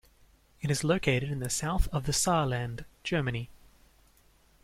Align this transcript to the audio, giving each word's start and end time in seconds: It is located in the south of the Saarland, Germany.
It 0.63 0.71
is 0.71 0.83
located 0.83 1.29
in 1.29 1.41
the 1.41 1.49
south 1.51 1.87
of 1.89 2.07
the 2.07 2.11
Saarland, 2.11 2.85
Germany. 3.03 3.51